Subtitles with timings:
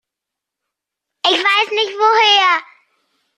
[1.27, 2.63] Ich weiß nicht woher.